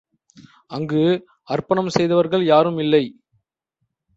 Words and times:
அங்கு 0.67 1.03
அர்ப்பணம் 1.43 1.89
செய்தவர்கள் 1.89 2.45
யாரும் 2.45 2.77
இல்லை. 2.77 3.03